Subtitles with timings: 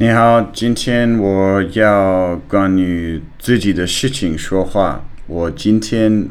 [0.00, 5.04] 你好，今天我要关于自己的事情说话。
[5.26, 6.28] 我今天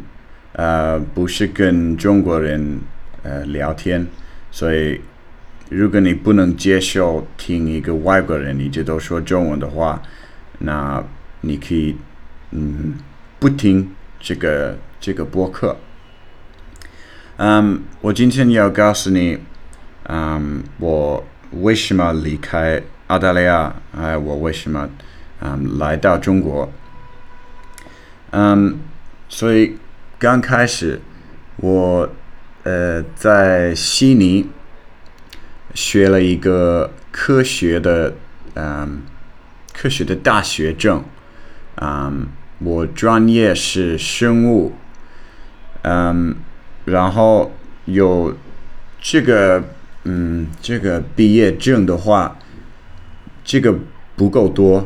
[0.53, 2.79] 呃不是跟中国人
[3.23, 4.07] 呃聊天，
[4.51, 5.01] 所以
[5.67, 10.01] 如果你不能接受听一个外国人一直都说中文的话，
[10.59, 11.03] 那
[11.41, 11.97] 你可以
[12.51, 12.93] 嗯
[13.37, 15.75] 不听这个这个播客。
[17.35, 19.39] 嗯，我今天要告诉你，
[20.03, 22.81] 嗯，我为什么离开。
[23.07, 24.89] 澳大利亚，哎，我为什么
[25.39, 26.69] 嗯来到中国？
[28.31, 28.79] 嗯，
[29.29, 29.77] 所以
[30.19, 30.99] 刚开始
[31.55, 32.09] 我
[32.63, 34.49] 呃在悉尼
[35.73, 38.13] 学了一个科学的
[38.55, 39.03] 嗯
[39.73, 41.01] 科学的大学证，
[41.75, 42.27] 嗯，
[42.59, 44.73] 我专业是生物，
[45.83, 46.35] 嗯，
[46.83, 47.53] 然后
[47.85, 48.35] 有
[48.99, 49.63] 这个
[50.03, 52.37] 嗯这个毕业证的话。
[53.47, 53.73] 这个
[54.17, 54.85] 不够多，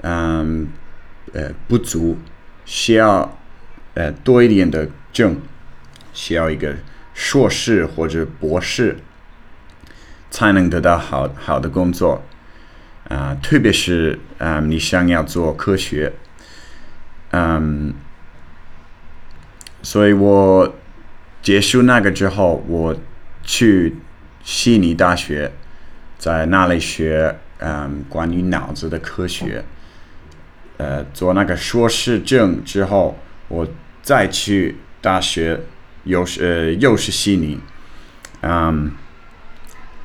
[0.00, 0.66] 嗯，
[1.34, 2.16] 呃，不足，
[2.64, 3.38] 需要
[3.92, 5.38] 呃多一点的证，
[6.14, 6.76] 需要一个
[7.12, 8.96] 硕士或者博士，
[10.30, 12.22] 才能得到好好的工作，
[13.10, 16.14] 啊，特别是啊，你想要做科学，
[17.32, 17.92] 嗯，
[19.82, 20.74] 所以我
[21.42, 22.96] 结束那个之后，我
[23.42, 23.96] 去
[24.42, 25.52] 悉尼大学，
[26.18, 27.36] 在那里学。
[27.58, 29.64] 嗯，关于脑子的科学，
[30.76, 33.16] 呃，做那个硕士证之后，
[33.48, 33.66] 我
[34.02, 35.58] 再去大学，
[36.04, 37.58] 又是呃又是悉尼，
[38.42, 38.92] 嗯，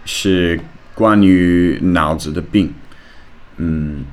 [0.05, 0.61] 是
[0.95, 2.73] 关于脑子的病，
[3.57, 4.05] 嗯，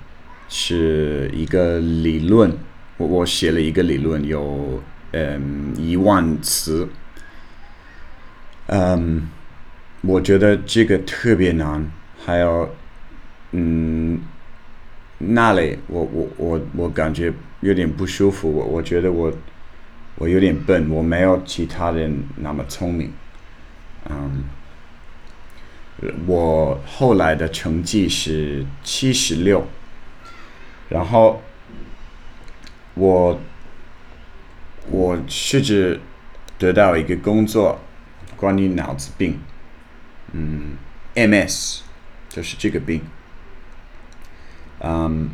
[0.48, 2.52] 是一个理论，
[2.96, 4.82] 我我写了一个理论，有
[5.12, 6.88] 嗯一万词，
[8.66, 9.28] 嗯，
[10.02, 11.90] 我觉得这个特别难，
[12.24, 12.74] 还有。
[13.52, 14.20] 嗯，
[15.16, 19.32] 那里我我我我感觉有点不舒服，我我觉得我
[20.16, 23.10] 我有点笨，我没有其他人那么聪明。
[24.10, 24.44] 嗯，
[26.26, 29.66] 我后来的成绩是七十六，
[30.90, 31.40] 然后
[32.92, 33.40] 我
[34.90, 35.98] 我试着
[36.58, 37.80] 得到一个工作，
[38.36, 39.38] 关于脑子病，
[40.32, 40.76] 嗯
[41.14, 41.80] ，MS
[42.28, 43.02] 就是这个病。
[44.80, 45.30] 嗯，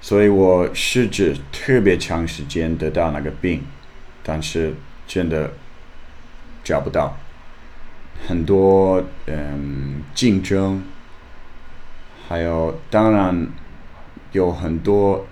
[0.00, 3.64] 所以我试着特别长时间得到那个病，
[4.22, 4.74] 但是
[5.06, 5.52] 真的
[6.62, 7.16] 找不到，
[8.26, 10.82] 很多嗯竞争，
[12.28, 13.48] 还有当然
[14.32, 15.26] 有很多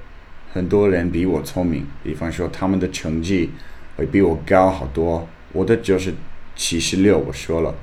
[0.54, 3.50] 很多人比我聪明，比方说他们的成绩
[3.96, 6.14] 会比我高好多，我的就是
[6.56, 7.74] 七十六，我说了，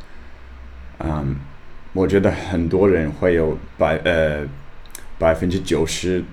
[1.00, 1.38] 嗯。
[1.96, 4.44] 我觉得很多人会有百呃
[5.20, 6.24] 百分之九十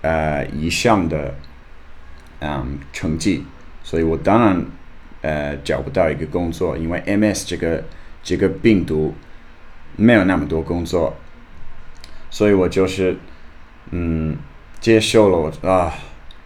[0.00, 1.34] 呃以上的
[2.40, 3.44] 嗯成绩，
[3.84, 4.64] 所以我当然
[5.20, 7.84] 呃找不到一个工作，因为 MS 这个
[8.22, 9.14] 这个病毒
[9.96, 11.14] 没有那么多工作，
[12.30, 13.18] 所以我就是
[13.90, 14.38] 嗯
[14.80, 15.92] 接受了我啊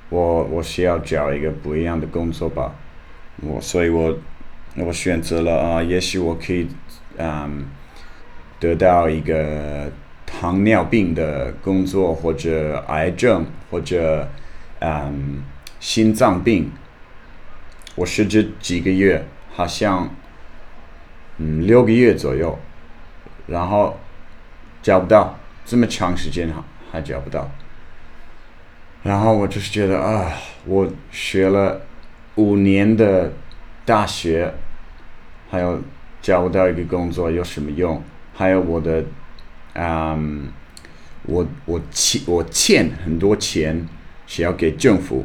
[0.08, 2.74] 我我需要找一个不一样的工作吧，
[3.40, 4.18] 我所以我
[4.76, 6.68] 我选择了啊，也许我可以
[7.16, 7.66] 嗯。
[8.58, 9.92] 得到一个
[10.24, 14.26] 糖尿病的工作，或者癌症，或者
[14.80, 15.42] 嗯
[15.78, 16.72] 心脏病，
[17.96, 19.22] 我试这几个月，
[19.52, 20.08] 好像
[21.36, 22.58] 嗯六个月左右，
[23.46, 23.98] 然后
[24.82, 27.50] 找不到，这么长时间哈还找不到，
[29.02, 30.32] 然后我就是觉得啊，
[30.64, 31.82] 我学了
[32.36, 33.34] 五年的
[33.84, 34.54] 大学，
[35.48, 35.80] 还有
[36.20, 38.02] 找不到一个工作有什么用？
[38.34, 39.04] 还有我的，
[39.74, 40.48] 嗯，
[41.22, 43.86] 我我欠我欠很多钱，
[44.26, 45.24] 是要给政府，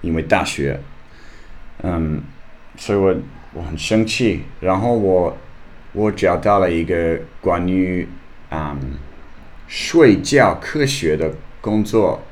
[0.00, 0.80] 因为大学，
[1.82, 2.22] 嗯，
[2.76, 3.14] 所以我
[3.52, 4.42] 我很生气。
[4.60, 5.36] 然后我
[5.92, 8.08] 我找到了一个关于
[8.50, 8.78] 嗯
[9.66, 12.22] 睡觉科学的工作，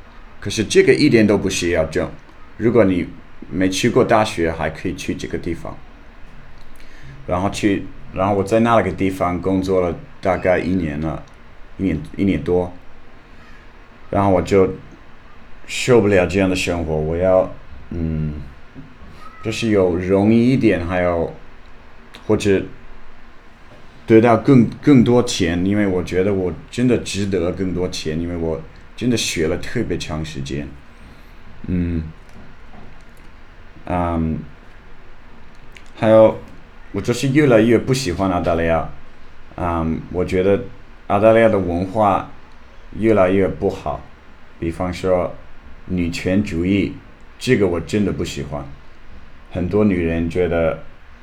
[0.41, 2.11] 可是这个一点都不需要证。
[2.57, 3.07] 如果你
[3.51, 5.77] 没去过大学，还可以去这个地方，
[7.27, 7.87] 然后去。
[8.15, 11.23] 然后我在那个地方工作了大概一年了，
[11.77, 12.73] 一年一年多，
[14.09, 14.73] 然后我就
[15.67, 17.53] 受不了这样的生活，我要
[17.91, 18.41] 嗯，
[19.43, 21.35] 就是有容易一点，还有
[22.27, 22.63] 或者
[24.07, 28.63] 得到更更多钱，因为我觉得我真的值得更多钱，因为我
[28.97, 30.67] 真的学了特别长时间，
[31.67, 32.03] 嗯，
[33.85, 34.39] 嗯，
[35.97, 36.39] 还有。
[36.97, 38.89] 我就是越来越不喜欢澳大利亚，
[39.57, 40.59] 嗯，我觉得
[41.09, 42.31] 澳大利亚的文化
[42.99, 44.01] 越来越不好，
[44.59, 45.35] 比方说
[45.85, 46.95] 女权主义，
[47.39, 48.65] 这个我真的不喜欢。
[49.53, 50.79] 很多女人觉得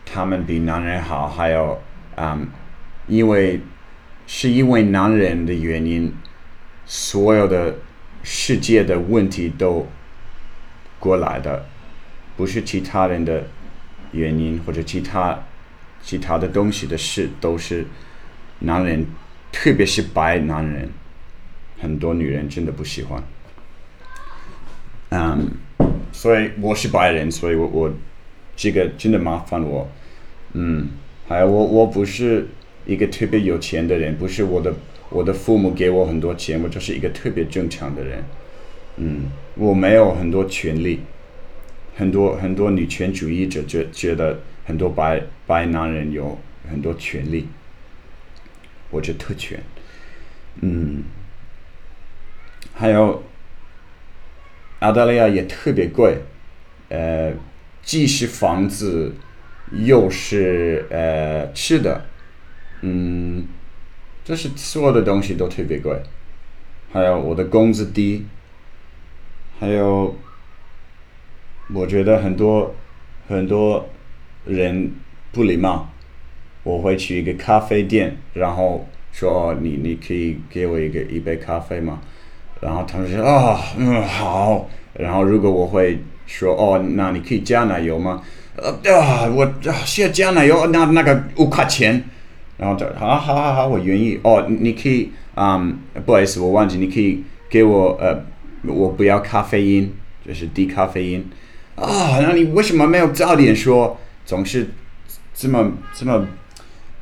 [0.06, 1.82] 她们比男人好，还有，
[2.18, 2.48] 嗯，
[3.08, 3.60] 因为
[4.28, 6.14] 是因为男人的原因，
[6.86, 7.74] 所有的
[8.22, 9.88] 世界的问题都
[11.00, 11.66] 过来的，
[12.38, 13.46] 不是其他人的
[14.12, 15.40] 原因或者其他
[16.04, 17.86] 其他的东西的事，都是
[18.60, 19.06] 男人，
[19.52, 20.90] 特别是白男人，
[21.80, 23.24] 很多女人真的不喜欢。
[25.10, 25.50] 嗯，
[26.12, 27.92] 所以我是白人，所以我我。
[28.56, 29.90] 这个真的麻烦我，
[30.54, 30.88] 嗯，
[31.28, 32.46] 还有我我不是
[32.86, 34.72] 一个特别有钱的人，不是我的
[35.10, 38.24] 我的父母给我很多钱，我就是一个特别正常的人，
[38.98, 39.22] 嗯，
[39.56, 41.00] 我没有很多权利，
[41.96, 46.40] 很多很多女权主义者觉觉得很多白白男人有
[46.70, 47.48] 很多权利，
[48.92, 49.62] 或者特权，
[50.62, 51.04] 嗯，
[52.74, 53.24] 还有
[54.80, 56.18] 澳大利亚也特别贵，
[56.90, 57.34] 呃。
[57.86, 59.14] 既是房子，
[59.74, 62.06] 又是呃吃的，
[62.80, 63.46] 嗯，
[64.24, 66.02] 就是所有的东西都特别贵，
[66.94, 68.26] 还有我的工资低，
[69.60, 70.16] 还有，
[71.74, 72.74] 我觉得很多
[73.28, 73.90] 很多
[74.46, 74.92] 人
[75.32, 75.90] 不礼貌，
[76.64, 82.02] 我会去一个咖啡店，然后说哦，你你可以给我一个一杯咖啡吗？
[82.62, 86.00] 然后他们说啊，嗯好，然后如果我会。
[86.26, 88.24] 说哦，那你可以加奶油吗？
[88.56, 89.54] 呃啊，我
[89.86, 92.02] 需要加奶油，那那个五块钱。
[92.58, 94.18] 然后这好好好好，我愿意。
[94.24, 98.24] 哦，你可以嗯，不好意思，我忘记，你可以给我呃，
[98.66, 99.94] 我不要咖啡因，
[100.26, 101.30] 就是低咖啡因。
[101.76, 104.00] 啊，那你为什么没有早点说？
[104.26, 104.68] 总是
[105.34, 106.28] 这么这么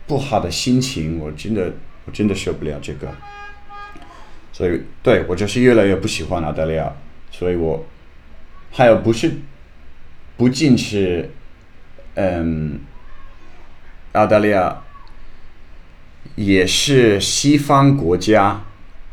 [0.07, 1.73] 不好的心情，我真的
[2.05, 3.07] 我真的受不了这个。
[4.53, 6.93] 所以，对我就是越来越不喜欢澳大利亚，
[7.31, 7.85] 所以我。
[8.73, 9.33] 还有不是，
[10.37, 11.29] 不仅是，
[12.13, 12.79] 嗯，
[14.13, 14.81] 澳大利亚，
[16.35, 18.61] 也是西方国家，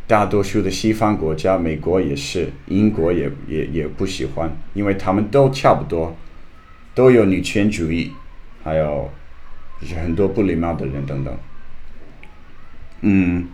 [0.06, 6.16] 大多数的西方国家，美国也是，英国也也也不喜欢，因为他们都差不多，
[6.99, 8.12] 都有女权主义，
[8.65, 9.09] 还有
[9.95, 11.39] 很多不礼貌的人等等，
[13.03, 13.47] 嗯，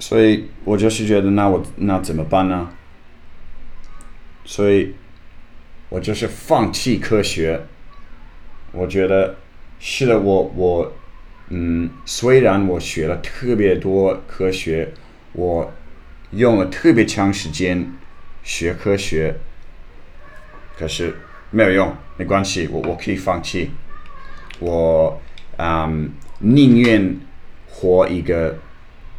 [0.00, 2.72] 所以我就是觉得，那我那怎么办呢？
[4.44, 4.96] 所以，
[5.90, 7.60] 我就是放弃科学。
[8.72, 9.36] 我觉得
[9.78, 10.92] 是的，我我
[11.50, 14.92] 嗯，虽然我学了特别多科学，
[15.34, 15.72] 我
[16.32, 17.92] 用了特别长时间
[18.42, 19.36] 学科学，
[20.76, 21.14] 可是
[21.50, 23.70] 没有用，没关系，我我可以放弃。
[24.58, 25.20] 我
[25.56, 27.16] 嗯，宁愿
[27.68, 28.58] 活一个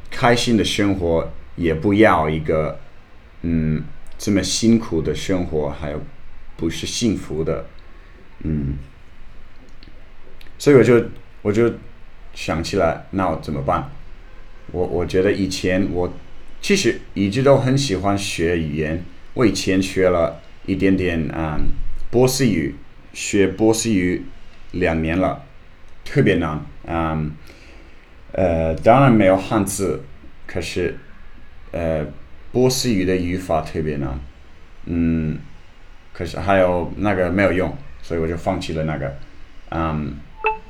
[0.09, 2.79] 开心的生活，也不要一个
[3.41, 3.83] 嗯。
[4.23, 5.99] 这么辛苦的生活，还有
[6.55, 7.65] 不是幸福的，
[8.43, 8.77] 嗯，
[10.59, 11.05] 所以我就
[11.41, 11.73] 我就
[12.35, 13.89] 想起来，那我怎么办？
[14.71, 16.13] 我我觉得以前我
[16.61, 21.59] 其实一直都很喜欢学语言，我以前学了一点点啊
[22.11, 22.75] 波斯语，
[23.13, 24.23] 学波斯语
[24.71, 25.43] 两年了，
[26.05, 27.19] 特别难啊，
[28.33, 30.03] 呃，当然没有汉字，
[30.45, 30.97] 可是
[31.71, 32.05] 呃。
[32.53, 34.19] 波斯语的语法特别难，
[34.88, 35.39] 嗯，
[36.12, 39.17] 可是还有那个没有用，所以我就放弃了那个，
[39.69, 40.15] 嗯，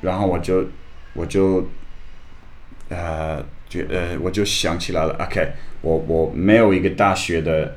[0.02, 0.68] 然后我就
[1.14, 1.68] 我就
[2.90, 7.76] 呃觉呃我就想起来了，OK，我我没有一个大学的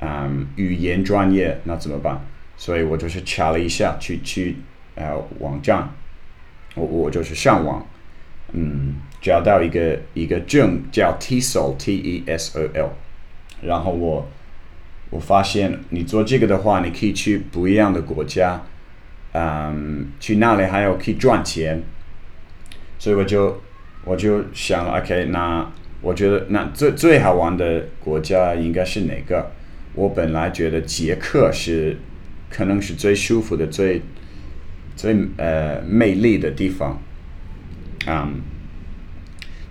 [0.00, 2.24] 嗯语言专业，那怎么办？
[2.56, 4.56] 所以我就是查了一下，去去
[4.94, 5.88] 呃网站，
[6.74, 7.86] 我我就是上网，
[8.52, 12.90] 嗯，找到一个一个证叫 TESOL T E S O L。
[13.62, 14.28] 然后我，
[15.10, 18.62] 我发现你做这个的话，你可以去不一样的国家，
[19.32, 21.82] 嗯，去那里还有可以赚钱，
[22.98, 23.60] 所以我就
[24.04, 29.52] 我就想，OK，那我觉得那最最好玩的国家应该是哪个？
[29.94, 31.98] 我本来觉得捷克是
[32.52, 34.02] 可能是最舒服的、最
[34.94, 37.00] 最呃魅力的地方，
[38.06, 38.42] 嗯，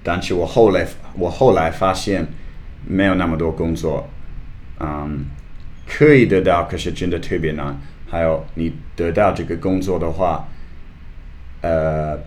[0.02, 2.28] 但是我后来我后来发现。
[2.84, 4.10] 没有那么多工作，
[4.80, 5.24] 嗯，
[5.88, 7.80] 可以得到，可是真的特别难。
[8.10, 10.48] 还有，你得到这个工作的话，
[11.62, 12.18] 呃，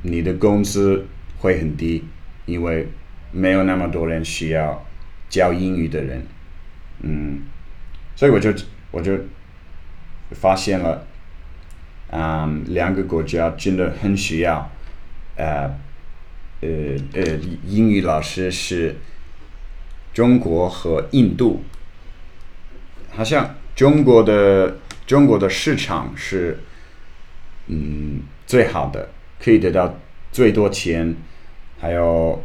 [0.00, 1.06] 你的工资
[1.36, 2.02] 会很低，
[2.46, 2.88] 因为
[3.32, 4.82] 没有那么多人需要
[5.28, 6.26] 教英语的人，
[7.02, 7.42] 嗯，
[8.16, 8.50] 所以我就
[8.90, 9.12] 我就
[10.34, 11.06] 发现了，
[12.10, 14.70] 嗯，两个国家真的很需要，
[15.36, 15.70] 呃，
[16.60, 16.68] 呃
[17.14, 17.22] 呃
[17.66, 18.96] 英语老师是
[20.12, 21.62] 中国和印度，
[23.10, 26.60] 好像中国的中国的市场是
[27.66, 29.08] 嗯最好的，
[29.42, 29.98] 可以得到
[30.30, 31.14] 最多钱，
[31.80, 32.44] 还有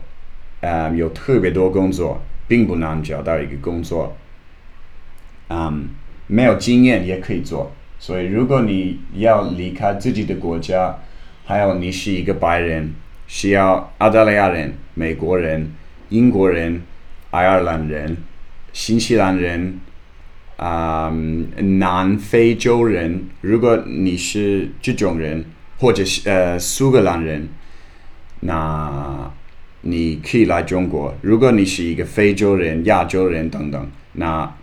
[0.61, 4.15] 啊有特别多工作，并不难找到一个工作，
[5.49, 5.89] 嗯，
[6.27, 7.73] 没有经验也可以做。
[7.99, 10.99] 所以，如果你要离开自己的国家，
[11.45, 12.93] 还有你是一个白人，
[13.25, 15.73] 需要澳大利亚人、美国人、
[16.09, 16.83] 英国人、
[17.31, 18.17] 爱尔兰人、
[18.71, 19.79] 新西兰人，
[20.57, 21.11] 啊，
[21.57, 25.43] 南非洲人，如果你是这种人，
[25.79, 27.49] 或者是呃苏格兰人，
[28.41, 29.31] 那
[29.81, 31.15] 你可以来中国。
[31.21, 34.55] 如果你是一个非洲人、亚洲人等等，那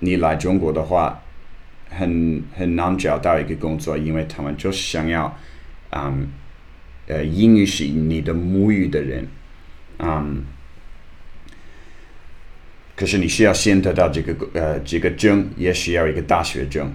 [0.00, 1.22] 你来中国的话。
[1.96, 5.38] 很很难找到一个工作，因为他们就是想要，
[5.90, 6.28] 嗯，
[7.06, 9.26] 呃，英语是你的母语的人，
[9.98, 10.44] 嗯，
[12.96, 16.92] 可是你需要先得到这个呃这个证，也需要一个大学证，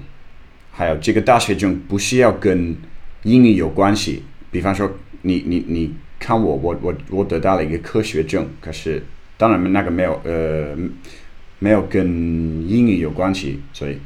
[0.72, 2.76] 还有这个大学证不需要跟
[3.24, 4.24] 英语有关系。
[4.52, 9.04] 比方说，你你你看我我我我得到了一个科学证，可是
[9.38, 10.76] 当然那个没有呃
[11.60, 12.08] 没有跟
[12.68, 13.98] 英语有关系，所以。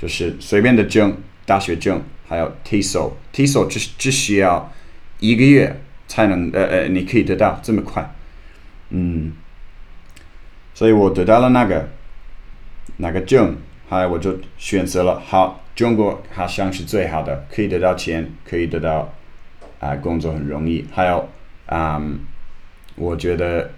[0.00, 1.14] 就是随便的证，
[1.44, 4.72] 大学证，还有 TESOL，TESOL 只只需要
[5.18, 5.78] 一个月
[6.08, 8.10] 才能，呃呃，你可以得到这么快，
[8.88, 9.34] 嗯，
[10.72, 11.90] 所以我得到了那个
[12.96, 13.58] 那个证，
[13.90, 19.12] 还有我就选择了，好，中国好像是最好的，可以得到钱，可以得到
[19.80, 21.28] 啊工作很容易，还有
[21.66, 22.02] 啊，
[22.96, 23.72] 我觉得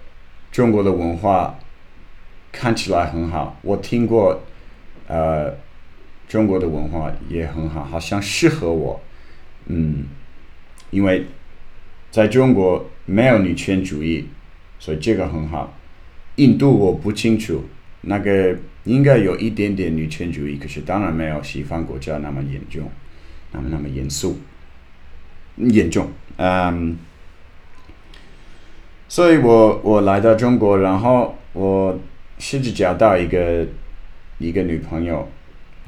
[0.53, 1.59] 中国的文化
[2.53, 4.41] 看起来很好，我听过，
[5.09, 5.53] 呃。
[6.29, 9.01] 中国的文化也很好，好像适合我，
[9.67, 10.05] 嗯，
[10.91, 11.27] 因为
[12.11, 14.27] 在中国没有女权主义，
[14.79, 15.75] 所以这个很好。
[16.37, 17.65] 印度我不清楚，
[18.01, 22.91] 那个应该有一点点女权主义，可是当然没有西方国家那么严重，
[23.53, 24.39] 那么那么严肃，
[25.57, 26.09] 严重。
[26.39, 26.97] 嗯，
[29.07, 32.01] 所以我我来到中国，然后我
[32.39, 33.67] 试着找到一个
[34.39, 35.29] 一个女朋友。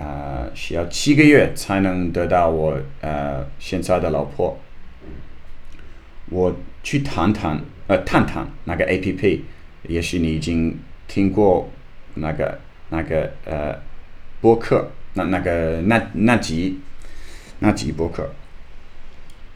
[0.04, 4.58] 啊，需要七个月才能得到我呃现在的老婆。
[6.26, 9.44] 我去谈谈呃探探那个 A P P，
[9.84, 11.70] 也许你已经听过
[12.14, 13.80] 那个那个呃
[14.42, 16.80] 播客，那那个那那集
[17.60, 18.30] 那集播客，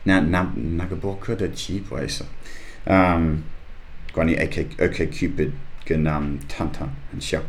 [0.05, 2.25] 那那那个播客的集不好意思，
[2.85, 3.43] 嗯，
[4.12, 5.50] 关于 A K A K Cupid
[5.85, 7.43] 跟嗯探探很像。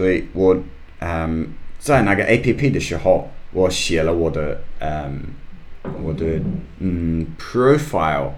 [0.00, 0.56] 所以我
[1.00, 1.46] 嗯，
[1.78, 5.20] 在那个 A P P 的时候，我写了我的嗯，
[6.02, 6.40] 我的
[6.78, 8.30] 嗯 profile，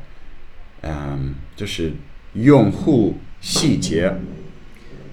[0.81, 1.93] 嗯，就是
[2.33, 4.13] 用户细节，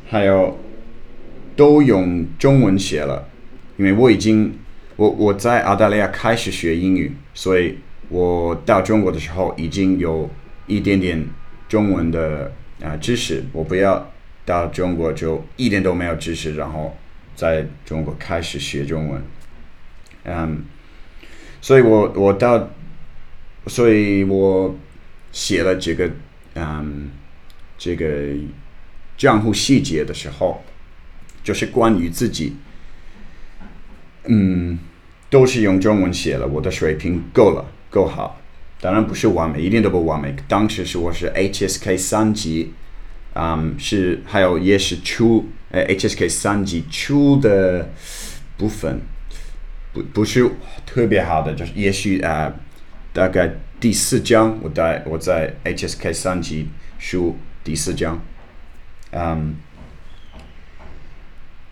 [0.10, 0.58] 还有
[1.56, 3.30] 都用中文写了，
[3.78, 4.52] 因为我已经
[4.96, 7.78] 我我在澳大利亚开始学英语，所以
[8.10, 10.28] 我到中国的时候已经有
[10.66, 11.24] 一点点
[11.68, 12.52] 中文的
[12.82, 14.12] 啊知识，我不要。
[14.50, 16.98] 到中国就一点都没有知识，然后
[17.36, 19.22] 在中国开始学中文，
[20.24, 20.64] 嗯，
[21.62, 22.72] 所以我我到，
[23.68, 24.76] 所以我
[25.32, 26.10] 写了这个
[26.56, 27.12] 嗯
[27.78, 28.34] 这个
[29.16, 30.64] 账户细节的时候，
[31.44, 32.56] 就是关于自己，
[34.24, 34.80] 嗯，
[35.30, 38.42] 都是用中文写了，我的水平够了，够好，
[38.82, 40.36] 当然不是完美，一点都不完美。
[40.48, 42.74] 当时是我是 HSK 三级。
[43.36, 47.90] 嗯，是还有也是初呃 HSK 三级初的
[48.58, 49.00] 部分，
[49.94, 50.50] 不不是
[50.86, 52.54] 特别好的，就是也许啊
[53.14, 56.68] 大概第四章我在我在 HSK 三级
[56.98, 58.20] 书第四章，
[59.12, 59.56] 嗯，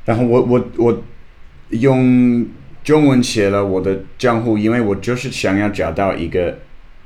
[0.06, 1.04] 然后我我我
[1.72, 2.48] 用
[2.84, 6.60] 中文写了我的账户，因为我就是想要找到一个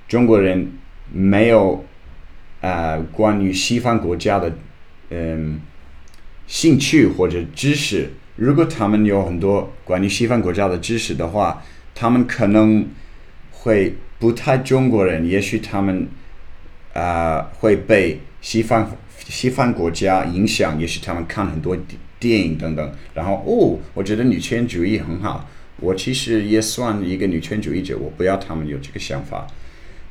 [0.08, 0.74] 中国人
[1.12, 1.86] 没有。
[2.62, 4.53] 啊，关于西方国家的，
[5.10, 5.60] 嗯，
[6.46, 11.63] 兴趣或者知识，如果他们有很多关于西方国家的知识的话，
[11.96, 12.88] 他们可能
[13.51, 16.08] 会不太中国人，也许他们
[16.94, 21.75] 啊会被西方西方国家影响，也许他们看很多
[22.20, 25.50] 电影等等，然后哦，我觉得女权主义很好，
[25.80, 29.48] 我其实也算一个女权主义者，我不要他们有这个想法，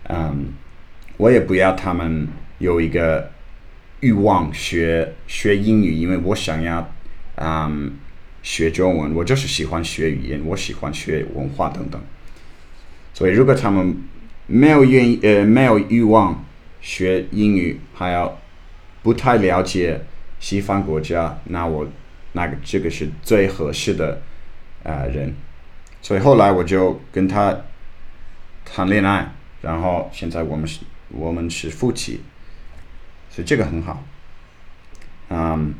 [0.08, 0.52] 嗯。
[1.20, 3.30] 我也不要他们有一个
[4.00, 6.90] 欲望学学英语，因为我想要
[7.34, 7.92] 嗯
[8.42, 12.00] 学中文，我就是喜欢学语言，我喜欢学文化等等。
[13.12, 13.94] 所以如果他们
[14.46, 16.42] 没有愿意呃没有欲望
[16.80, 18.40] 学英语，还要
[19.02, 20.00] 不太了解
[20.38, 21.86] 西方国家，那我
[22.32, 24.22] 那个这个是最合适的
[24.84, 25.34] 啊人。
[26.00, 27.54] 所以后来我就跟他
[28.64, 30.80] 谈恋爱，然后现在我们是
[31.10, 32.20] 我们是夫妻，
[33.30, 34.02] 所以这个很好。
[35.28, 35.74] 嗯，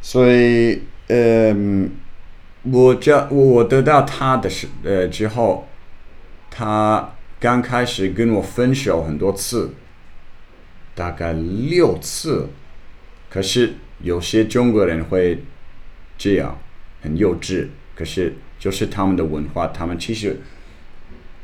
[0.00, 1.90] 所以嗯。
[2.62, 5.66] 我这我得到他的时呃之后，
[6.50, 9.72] 他刚开始跟我分手很多次，
[10.94, 12.50] 大概六次。
[13.30, 15.42] 可是有些中国人会
[16.18, 16.58] 这样，
[17.00, 17.68] 很幼稚。
[17.94, 20.38] 可是就是他们的文化，他们其实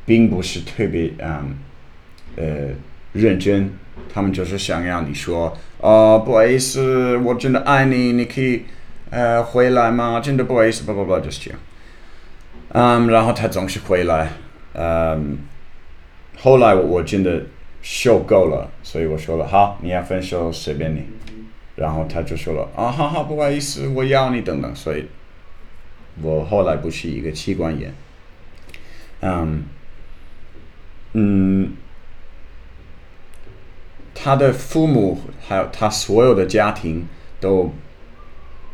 [0.05, 1.57] 并不是特别嗯
[2.37, 2.69] 呃
[3.13, 3.71] 认真，
[4.13, 8.65] 他们就是想要你说哦不好意思，我真的爱你，你可以。
[9.09, 10.19] 呃，回来吗？
[10.19, 11.61] 真的不好意思，不不不，就是这样。
[12.71, 14.33] 嗯，然后他总是回来。
[14.73, 15.39] 嗯，
[16.37, 17.41] 后来我我真的
[17.81, 21.07] 受够了，所以我说了，好，你要分手随便你。
[21.77, 24.75] 然后他就说了，啊，哈哈，不好意思，我要你等等。
[24.75, 25.07] 所以，
[26.21, 27.95] 我后来不是一个器官炎。
[29.21, 29.63] 嗯，
[31.13, 31.71] 嗯，
[34.17, 37.07] 他的父母还有他所有的家庭
[37.39, 37.73] 都。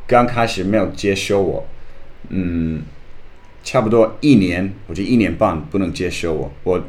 [0.04, 1.64] 刚开始没有接受我，
[2.28, 2.82] 嗯，
[3.62, 6.84] 差不多一年或者一年半不能接受我，我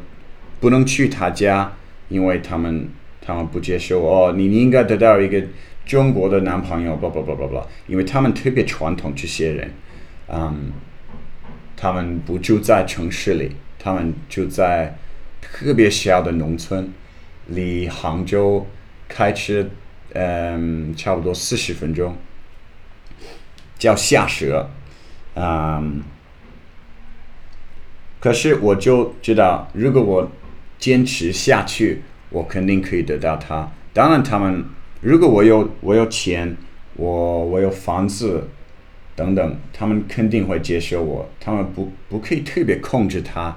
[0.60, 1.72] 不能去他家，
[2.08, 2.88] 因为他们
[3.22, 4.26] 他们不接受我。
[4.26, 5.42] 哦，你应该得到一个
[5.86, 9.70] 中国的男朋友，不不不不不，因为他们特别传统，这些人，
[10.28, 10.72] 嗯，
[11.76, 14.98] 他们不住在城市里，他们住在
[15.40, 16.92] 特别小的农村，
[17.46, 18.66] 离杭州
[19.08, 19.66] 开车，
[20.12, 22.16] 嗯，差不多四十分钟。
[23.76, 24.70] 叫下蛇，
[25.34, 26.02] 嗯，
[28.20, 30.30] 可是我就知道，如果我
[30.78, 33.70] 坚持下去，我肯定可以得到他。
[33.92, 34.64] 当然，他们
[35.00, 36.56] 如果我有我有钱，
[36.96, 38.48] 我我有房子
[39.14, 41.28] 等等，他们肯定会接受我。
[41.38, 43.54] 他们不不可以特别控制他，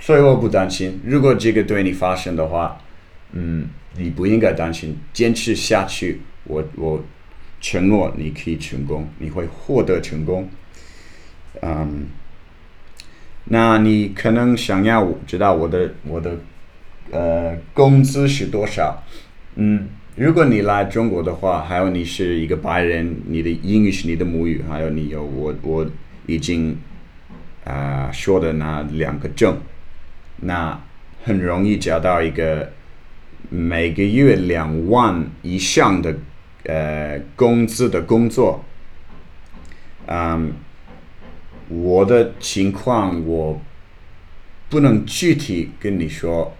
[0.00, 1.00] 所以我不担心。
[1.04, 2.76] 如果这个对你发生的话，
[3.32, 7.00] 嗯，你不应该担心，坚持下去，我我。
[7.62, 10.48] 承诺你可以成功，你会获得成功。
[11.60, 12.06] 嗯，
[13.44, 16.38] 那你可能想要知道我的我的
[17.10, 19.02] 呃工资是多少？
[19.56, 25.86] 嗯，如果你来中国的话，还有你是一个白人，你的英语是你的母语，还有你有我我
[26.24, 26.74] 已经
[27.64, 29.54] 啊说的那两个证，
[30.40, 30.80] 那
[31.24, 32.72] 很容易找到一个
[33.48, 36.16] 每个月两万以上的。
[36.64, 38.62] 呃，工资的工作，
[40.06, 40.52] 嗯，
[41.68, 43.58] 我的情况我
[44.68, 46.54] 不能具体跟你说。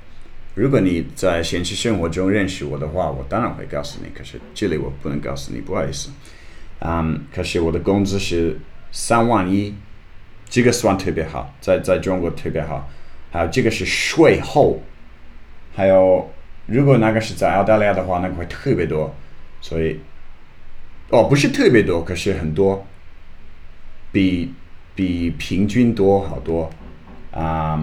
[0.55, 4.11] 如果你在现实生活中认识我的话，我当然会告诉你。
[4.15, 6.11] 可是这里我不能告诉你，不好意思。
[6.79, 8.59] 嗯，可是我的工资是
[8.91, 9.75] 三万一，
[10.49, 12.89] 这个算特别好，在在中国特别好。
[13.31, 14.81] 还有这个是税后，
[15.75, 16.31] 还有
[16.67, 19.15] 如果那个是在澳大利亚的话，那个会特别多。
[19.63, 20.01] 所以，
[21.11, 22.87] 哦，不是特别多，可是很多，
[24.11, 24.55] 比
[24.95, 26.71] 比平均多好多，
[27.31, 27.79] 啊，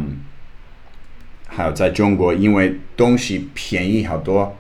[1.48, 4.58] 还有在中国，因为东西便宜好多，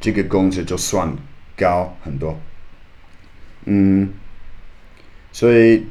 [0.00, 1.16] 这个工资就算
[1.56, 2.40] 高很多，
[3.66, 4.12] 嗯，
[5.30, 5.86] 所以，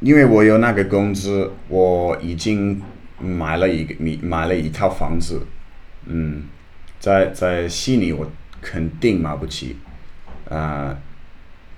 [0.00, 2.82] 因为我有那个工资，我已经
[3.18, 5.46] 买了一个米买了一套房子，
[6.06, 6.44] 嗯，
[6.98, 8.30] 在在悉尼我。
[8.62, 9.74] 肯定买不起，
[10.50, 10.94] 啊，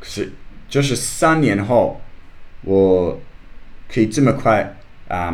[0.01, 0.33] 可是
[0.69, 2.01] 就是三年后，
[2.63, 3.21] 我
[3.89, 4.75] 可以这么快
[5.07, 5.33] 啊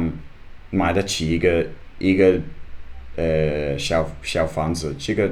[0.69, 1.67] 买得起一个
[1.99, 2.39] 一个
[3.17, 5.31] 呃小小房子，这个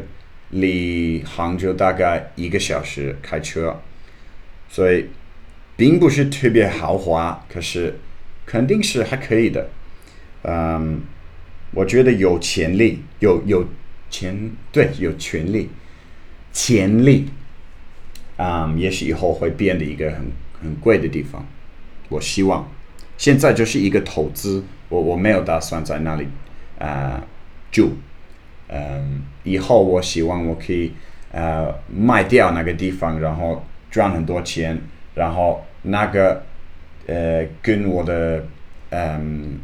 [0.48, 3.78] 离杭州大概一个小时开车，
[4.70, 5.10] 所以
[5.76, 7.98] 并不是特别豪华，可是
[8.44, 9.68] 肯定是还可以的，
[10.42, 11.00] 嗯，
[11.72, 13.66] 我觉得有潜力，有有
[14.08, 15.68] 潜对有权利。
[16.52, 17.26] 潜力，
[18.38, 21.46] 啊，也许以后会变得一个很很贵的地方。
[22.08, 22.66] 我希望，
[23.18, 26.26] 现在就是一个投资，我我没有打算在那里
[26.78, 27.22] 啊
[27.70, 27.98] 住。
[28.68, 30.92] 嗯，以后我希望我可以
[31.30, 34.80] 呃卖掉那个地方，然后赚很多钱，
[35.16, 36.44] 然后那个
[37.06, 38.46] 呃跟我的
[38.90, 39.58] 嗯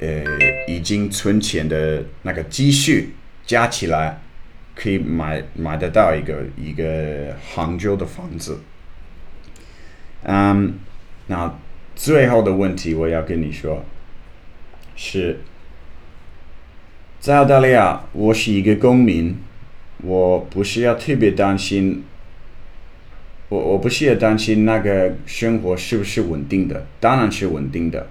[0.00, 0.24] 呃
[0.66, 3.14] 已经存钱的那个积蓄
[3.46, 4.18] 加起来。
[4.76, 8.58] 可以买买得到一个一个杭州的房子，
[10.24, 10.74] 嗯，
[11.28, 11.56] 那
[11.94, 13.84] 最后的问题我要跟你说，
[14.96, 15.38] 是，
[17.20, 19.36] 在澳大利亚，我是一个公民，
[20.02, 22.02] 我不是要特别担心。
[23.48, 28.08] 我我不是要担心那个生活是不是稳定的，当然是稳定的，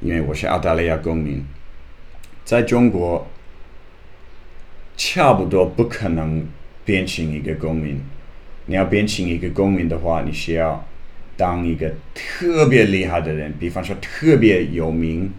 [0.00, 1.44] 因为我是澳大利亚公民，
[2.44, 3.26] 在中国，
[4.96, 6.46] 差不多不可能
[6.84, 8.00] 变成一个公民。
[8.66, 10.86] 你要变成一个公民的话，你需要
[11.36, 15.32] 当一个特别厉害的人，比方说特别有名。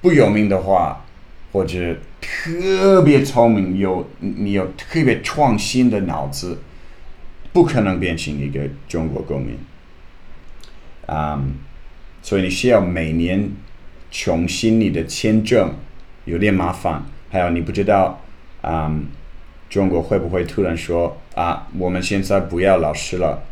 [0.00, 1.04] 不有名的话，
[1.52, 6.58] 或者特别聪明，有你有特别创新的脑子，
[7.52, 9.58] 不可能变成一个中国公民。
[11.06, 11.42] 啊，
[12.22, 13.50] 所以你需要每年
[14.10, 15.74] 重新你的签证，
[16.24, 17.02] 有点麻烦。
[17.30, 18.20] 还有你不知道，
[18.60, 18.94] 啊，
[19.68, 23.42] 中国会不会突然说啊，我们现在不要老师了，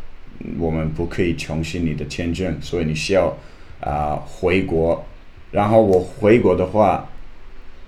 [0.57, 3.35] 我们不可以重新你的签证，所以你需要
[3.79, 5.03] 啊回国。
[5.51, 7.09] 然后我回国的话，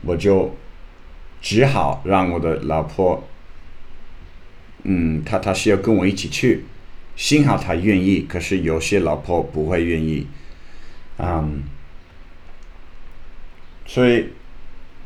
[0.02, 0.54] 我就
[1.42, 3.24] 只好让我的老婆，
[4.84, 6.66] 嗯，他他是要跟我一起去，
[7.16, 8.26] 幸好他愿意。
[8.30, 10.28] 可是有些老婆不会愿意，
[11.18, 11.64] 嗯，
[13.86, 14.28] 所以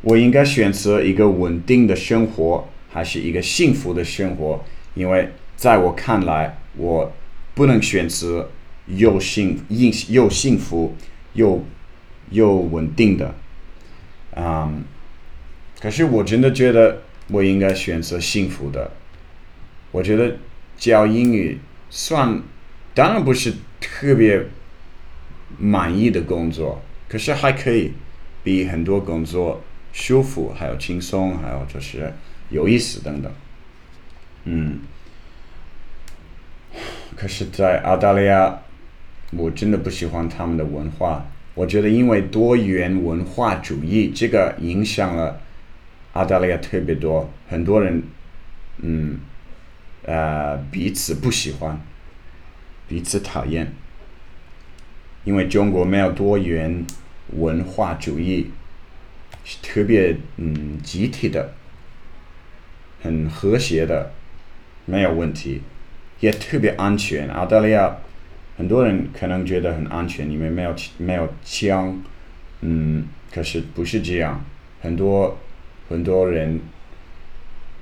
[0.02, 4.64] 我应该选择一个稳定的生活，还是一个幸福的生活？
[4.94, 7.12] 因为在我看来，我
[7.54, 8.50] 不能选择
[8.86, 10.94] 又幸又又幸福
[11.32, 11.64] 又。
[12.30, 13.34] 又稳定的，
[14.36, 14.84] 嗯，
[15.80, 18.92] 可是我真的觉得我应该选择幸福的。
[19.90, 20.36] 我觉得
[20.76, 21.58] 教英语
[21.90, 22.42] 算，
[22.94, 24.44] 当然不是特别
[25.58, 27.92] 满意的工作，可是还可以
[28.44, 32.12] 比很多工作舒服，还有轻松，还有就是
[32.50, 33.32] 有意思等等。
[34.44, 34.80] 嗯，
[37.16, 38.60] 可是，在澳大利亚，
[39.32, 41.26] 我真的不喜欢他们的文化。
[41.54, 45.40] 我觉得，因为多元文化主义这个影响了
[46.12, 48.02] 澳大利亚特别多，很多人，
[48.78, 49.18] 嗯，
[50.08, 51.78] 呃，彼此不喜欢，
[52.88, 53.70] 彼此讨厌，
[55.24, 56.86] 因为中国没有多元
[57.36, 58.50] 文化主义，
[59.62, 61.52] 特别嗯集体的，
[63.02, 64.12] 很和谐的，
[64.86, 65.60] 没有问题，
[66.20, 67.98] 也特别安全，澳大利亚。
[68.56, 72.02] 很多人可能觉得很安全，因为没有没有枪，
[72.62, 74.42] 嗯，可是不是这样。
[74.80, 75.38] 很多
[75.90, 76.58] 很多人，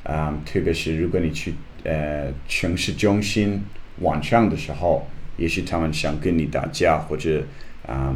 [0.02, 1.54] 啊，特别是如果你去
[1.86, 3.64] 呃城市中心
[4.00, 5.06] 晚上的时候，
[5.38, 7.42] 也许他们想跟你打架或者
[7.86, 8.14] 啊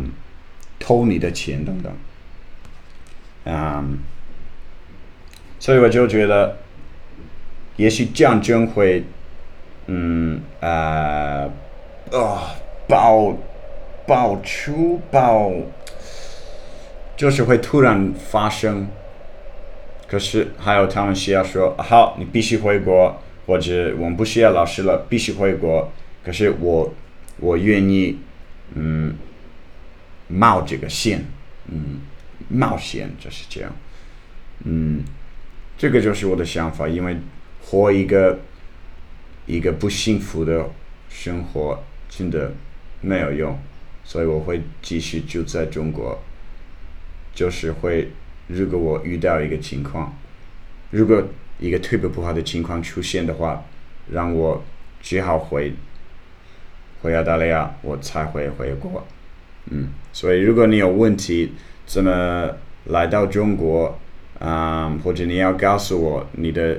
[0.78, 3.84] 偷你的钱等等，啊，
[5.58, 6.58] 所以我就觉得，
[7.76, 9.04] 也许战争会，
[9.86, 11.48] 嗯啊。
[12.12, 12.56] 啊，
[12.88, 13.32] 爆
[14.04, 15.52] 爆出爆，
[17.16, 18.88] 就是会突然发生。
[20.08, 25.92] 可是还有他们需要说好，你必须回国，或者我们不需要老师了，必须回国。
[26.24, 26.94] 可是我
[27.38, 28.18] 我愿意，
[28.74, 29.14] 嗯，
[30.28, 31.24] 冒这个险，
[31.66, 32.00] 嗯，
[32.48, 33.72] 冒险就是这样，
[34.64, 35.02] 嗯，
[35.76, 37.16] 这个就是我的想法，因为
[37.62, 38.40] 活一个
[39.46, 40.70] 一个不幸福的
[41.08, 41.82] 生活。
[42.12, 42.52] 真的
[43.00, 43.56] 没有用，
[44.02, 46.20] 所以我会继续住在中国。
[47.32, 48.08] 就是会，
[48.48, 50.12] 如果我遇到一个情况，
[50.90, 51.22] 如果
[51.60, 53.62] 一个特别不好的情况出现的话，
[54.10, 54.64] 让我
[55.02, 55.72] 只好回
[57.02, 59.06] 回澳大利亚，我才会回国。
[59.66, 61.52] 嗯，所以如果你有问题，
[61.86, 62.50] 怎么
[62.86, 63.98] 来到中国
[64.38, 64.98] 啊？
[65.04, 66.78] 或者你要告诉我你的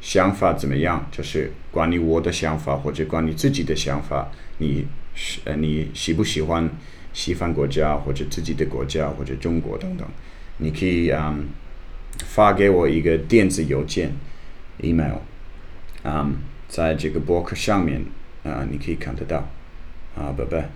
[0.00, 1.08] 想法怎么样？
[1.10, 4.30] 就是关于我的想法，或者关于自己的想法。
[4.58, 6.68] 你是呃，你喜不喜欢
[7.12, 10.06] 西方国家或者自己的国家或者中国等等？
[10.58, 11.34] 你可以啊
[12.24, 14.12] 发给我一个电子邮件
[14.80, 15.18] ，email，
[16.02, 16.30] 啊，
[16.68, 18.04] 在这个博客上面
[18.44, 19.48] 啊，你可以看得到，
[20.16, 20.70] 啊，拜拜。